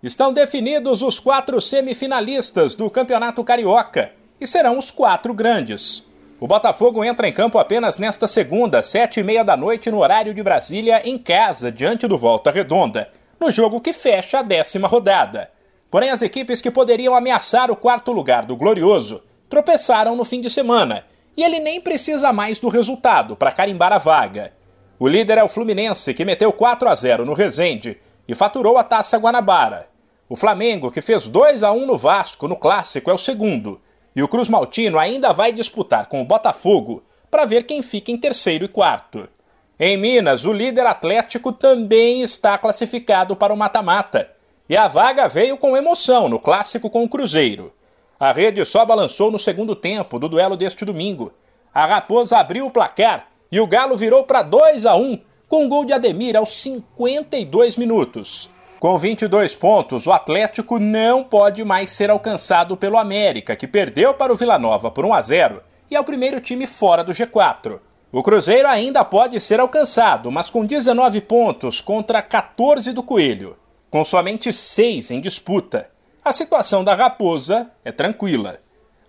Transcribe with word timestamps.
Estão 0.00 0.32
definidos 0.32 1.02
os 1.02 1.18
quatro 1.18 1.60
semifinalistas 1.60 2.76
do 2.76 2.88
Campeonato 2.88 3.42
Carioca 3.42 4.12
e 4.40 4.46
serão 4.46 4.78
os 4.78 4.92
quatro 4.92 5.34
grandes. 5.34 6.04
O 6.38 6.46
Botafogo 6.46 7.02
entra 7.02 7.26
em 7.26 7.32
campo 7.32 7.58
apenas 7.58 7.98
nesta 7.98 8.28
segunda, 8.28 8.80
sete 8.80 9.18
e 9.18 9.24
meia 9.24 9.42
da 9.42 9.56
noite, 9.56 9.90
no 9.90 9.98
horário 9.98 10.32
de 10.32 10.40
Brasília, 10.40 11.02
em 11.04 11.18
casa, 11.18 11.72
diante 11.72 12.06
do 12.06 12.16
Volta 12.16 12.52
Redonda, 12.52 13.10
no 13.40 13.50
jogo 13.50 13.80
que 13.80 13.92
fecha 13.92 14.38
a 14.38 14.42
décima 14.42 14.86
rodada. 14.86 15.50
Porém, 15.90 16.10
as 16.10 16.22
equipes 16.22 16.60
que 16.60 16.70
poderiam 16.70 17.16
ameaçar 17.16 17.68
o 17.68 17.74
quarto 17.74 18.12
lugar 18.12 18.46
do 18.46 18.54
Glorioso 18.54 19.24
tropeçaram 19.50 20.14
no 20.14 20.24
fim 20.24 20.40
de 20.40 20.48
semana 20.48 21.06
e 21.36 21.42
ele 21.42 21.58
nem 21.58 21.80
precisa 21.80 22.32
mais 22.32 22.60
do 22.60 22.68
resultado 22.68 23.34
para 23.34 23.50
carimbar 23.50 23.92
a 23.92 23.98
vaga. 23.98 24.52
O 24.96 25.08
líder 25.08 25.38
é 25.38 25.42
o 25.42 25.48
Fluminense, 25.48 26.14
que 26.14 26.24
meteu 26.24 26.52
4 26.52 26.88
a 26.88 26.94
0 26.94 27.24
no 27.24 27.32
Resende 27.32 27.98
e 28.28 28.34
faturou 28.34 28.76
a 28.76 28.84
Taça 28.84 29.16
Guanabara. 29.16 29.88
O 30.28 30.36
Flamengo, 30.36 30.90
que 30.90 31.00
fez 31.00 31.26
2 31.26 31.62
a 31.62 31.72
1 31.72 31.86
no 31.86 31.96
Vasco 31.96 32.46
no 32.46 32.54
clássico, 32.54 33.10
é 33.10 33.14
o 33.14 33.18
segundo. 33.18 33.80
E 34.14 34.22
o 34.22 34.28
Cruz 34.28 34.48
Maltino 34.48 34.98
ainda 34.98 35.32
vai 35.32 35.52
disputar 35.52 36.06
com 36.06 36.20
o 36.20 36.24
Botafogo 36.24 37.02
para 37.30 37.46
ver 37.46 37.64
quem 37.64 37.80
fica 37.80 38.12
em 38.12 38.18
terceiro 38.18 38.66
e 38.66 38.68
quarto. 38.68 39.28
Em 39.80 39.96
Minas, 39.96 40.44
o 40.44 40.52
líder 40.52 40.86
Atlético 40.86 41.52
também 41.52 42.20
está 42.20 42.58
classificado 42.58 43.34
para 43.34 43.54
o 43.54 43.56
mata-mata. 43.56 44.30
E 44.68 44.76
a 44.76 44.86
vaga 44.86 45.28
veio 45.28 45.56
com 45.56 45.76
emoção 45.76 46.28
no 46.28 46.38
clássico 46.38 46.90
com 46.90 47.04
o 47.04 47.08
Cruzeiro. 47.08 47.72
A 48.20 48.32
rede 48.32 48.64
só 48.64 48.84
balançou 48.84 49.30
no 49.30 49.38
segundo 49.38 49.74
tempo 49.74 50.18
do 50.18 50.28
duelo 50.28 50.56
deste 50.56 50.84
domingo. 50.84 51.32
A 51.72 51.86
Raposa 51.86 52.38
abriu 52.38 52.66
o 52.66 52.70
placar 52.70 53.28
e 53.50 53.60
o 53.60 53.66
Galo 53.66 53.96
virou 53.96 54.24
para 54.24 54.42
2 54.42 54.84
a 54.84 54.94
1 54.96 55.20
com 55.48 55.68
gol 55.68 55.84
de 55.84 55.92
Ademir 55.92 56.36
aos 56.36 56.50
52 56.50 57.76
minutos. 57.76 58.50
Com 58.78 58.96
22 58.98 59.54
pontos, 59.56 60.06
o 60.06 60.12
Atlético 60.12 60.78
não 60.78 61.24
pode 61.24 61.64
mais 61.64 61.90
ser 61.90 62.10
alcançado 62.10 62.76
pelo 62.76 62.98
América, 62.98 63.56
que 63.56 63.66
perdeu 63.66 64.14
para 64.14 64.32
o 64.32 64.36
Vila 64.36 64.58
Nova 64.58 64.90
por 64.90 65.04
1 65.04 65.14
a 65.14 65.22
0 65.22 65.62
e 65.90 65.96
é 65.96 66.00
o 66.00 66.04
primeiro 66.04 66.40
time 66.40 66.66
fora 66.66 67.02
do 67.02 67.12
G4. 67.12 67.80
O 68.12 68.22
Cruzeiro 68.22 68.68
ainda 68.68 69.04
pode 69.04 69.40
ser 69.40 69.58
alcançado, 69.58 70.30
mas 70.30 70.48
com 70.48 70.64
19 70.64 71.22
pontos 71.22 71.80
contra 71.80 72.22
14 72.22 72.92
do 72.92 73.02
Coelho, 73.02 73.56
com 73.90 74.04
somente 74.04 74.52
6 74.52 75.10
em 75.10 75.20
disputa. 75.20 75.90
A 76.24 76.30
situação 76.30 76.84
da 76.84 76.94
Raposa 76.94 77.70
é 77.84 77.90
tranquila. 77.90 78.60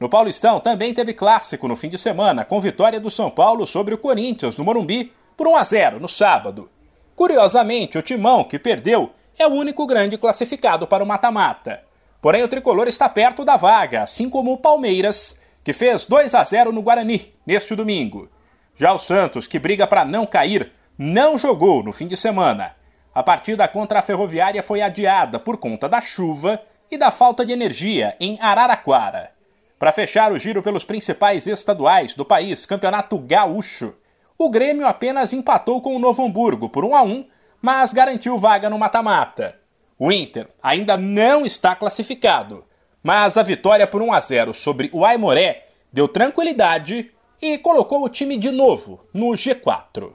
No 0.00 0.08
Paulistão 0.08 0.60
também 0.60 0.92
teve 0.92 1.14
clássico 1.14 1.68
no 1.68 1.76
fim 1.76 1.88
de 1.88 1.96
semana, 1.96 2.44
com 2.44 2.60
vitória 2.60 3.00
do 3.00 3.10
São 3.10 3.30
Paulo 3.30 3.66
sobre 3.66 3.94
o 3.94 3.98
Corinthians 3.98 4.56
no 4.56 4.64
Morumbi 4.64 5.12
por 5.36 5.46
1 5.48 5.56
a 5.56 5.64
0 5.64 6.00
no 6.00 6.08
sábado. 6.08 6.70
Curiosamente, 7.14 7.96
o 7.96 8.02
Timão, 8.02 8.44
que 8.44 8.58
perdeu, 8.58 9.12
é 9.38 9.46
o 9.46 9.52
único 9.52 9.86
grande 9.86 10.18
classificado 10.18 10.86
para 10.86 11.02
o 11.02 11.06
mata-mata. 11.06 11.82
Porém, 12.20 12.42
o 12.42 12.48
tricolor 12.48 12.88
está 12.88 13.08
perto 13.08 13.44
da 13.44 13.56
vaga, 13.56 14.02
assim 14.02 14.30
como 14.30 14.52
o 14.52 14.58
Palmeiras, 14.58 15.38
que 15.62 15.72
fez 15.72 16.04
2 16.06 16.34
a 16.34 16.42
0 16.42 16.72
no 16.72 16.82
Guarani 16.82 17.34
neste 17.46 17.74
domingo. 17.74 18.28
Já 18.76 18.92
o 18.92 18.98
Santos, 18.98 19.46
que 19.46 19.58
briga 19.58 19.86
para 19.86 20.04
não 20.04 20.26
cair, 20.26 20.72
não 20.98 21.38
jogou 21.38 21.82
no 21.82 21.92
fim 21.92 22.06
de 22.06 22.16
semana. 22.16 22.74
A 23.14 23.22
partida 23.22 23.66
contra 23.68 24.00
a 24.00 24.02
Ferroviária 24.02 24.62
foi 24.62 24.82
adiada 24.82 25.38
por 25.38 25.56
conta 25.56 25.88
da 25.88 26.00
chuva 26.00 26.60
e 26.90 26.98
da 26.98 27.10
falta 27.10 27.44
de 27.44 27.52
energia 27.52 28.16
em 28.18 28.38
Araraquara. 28.40 29.30
Para 29.78 29.92
fechar 29.92 30.32
o 30.32 30.38
giro 30.38 30.62
pelos 30.62 30.84
principais 30.84 31.46
estaduais 31.46 32.14
do 32.14 32.24
país, 32.24 32.66
Campeonato 32.66 33.18
Gaúcho, 33.18 33.94
o 34.38 34.50
Grêmio 34.50 34.86
apenas 34.86 35.32
empatou 35.32 35.80
com 35.80 35.94
o 35.94 35.98
Novo 35.98 36.24
Hamburgo 36.24 36.68
por 36.68 36.84
1 36.84 36.96
a 36.96 37.02
1 37.02 37.26
mas 37.64 37.94
garantiu 37.94 38.36
vaga 38.36 38.68
no 38.68 38.78
mata-mata. 38.78 39.58
O 39.98 40.12
Inter 40.12 40.48
ainda 40.62 40.98
não 40.98 41.46
está 41.46 41.74
classificado, 41.74 42.62
mas 43.02 43.38
a 43.38 43.42
vitória 43.42 43.86
por 43.86 44.02
1 44.02 44.12
a 44.12 44.20
0 44.20 44.52
sobre 44.52 44.90
o 44.92 45.02
Aimoré 45.02 45.68
deu 45.90 46.06
tranquilidade 46.06 47.10
e 47.40 47.56
colocou 47.56 48.04
o 48.04 48.08
time 48.10 48.36
de 48.36 48.50
novo 48.50 49.06
no 49.14 49.28
G4. 49.28 50.12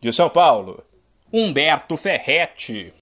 De 0.00 0.12
São 0.12 0.28
Paulo, 0.28 0.82
Humberto 1.32 1.96
Ferretti. 1.96 2.92